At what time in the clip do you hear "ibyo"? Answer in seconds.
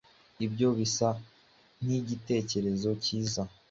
0.45-0.67